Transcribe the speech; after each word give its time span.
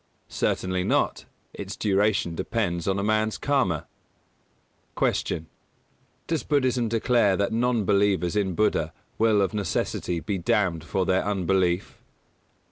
Certainly 0.29 0.83
not. 0.85 1.25
Its 1.53 1.75
duration 1.75 2.33
depends 2.33 2.87
on 2.87 2.97
a 2.97 3.03
man's 3.03 3.37
Karma. 3.37 3.85
223. 4.97 5.45
Q. 5.45 5.47
_Does 6.27 6.47
Buddhism 6.47 6.89
declare 6.89 7.37
that 7.37 7.53
non 7.53 7.85
believers 7.85 8.35
in 8.35 8.55
Buddha 8.55 8.93
will 9.19 9.43
of 9.43 9.53
necessity 9.53 10.19
be 10.19 10.39
damned 10.39 10.83
for 10.83 11.05
their 11.05 11.23
unbelief? 11.23 12.01